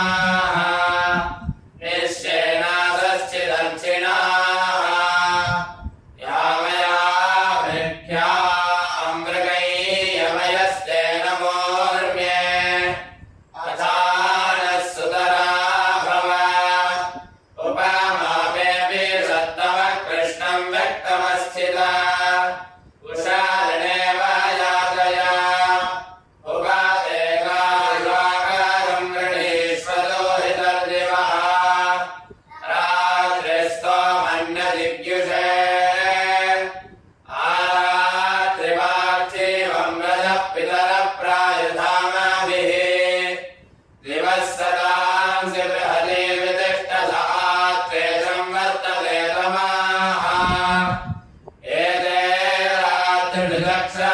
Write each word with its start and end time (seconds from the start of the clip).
Ah. 0.00 0.57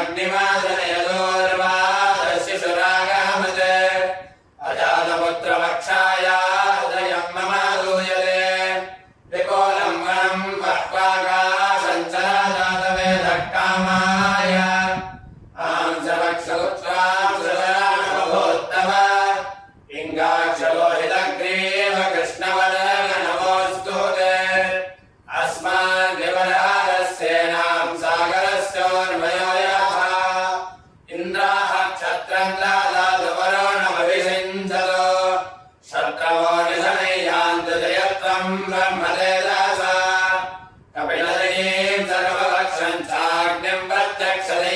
अग्निमादर 0.00 0.79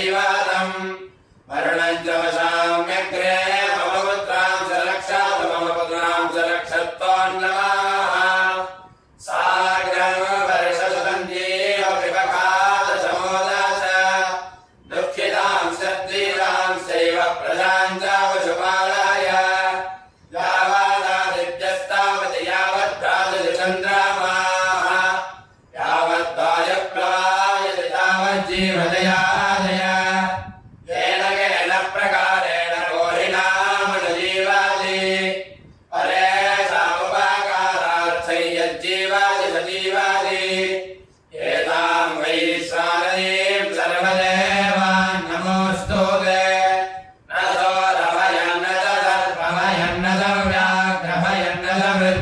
iba 0.02 0.33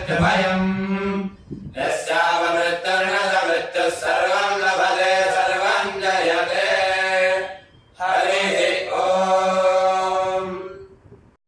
Bye. 0.09 0.52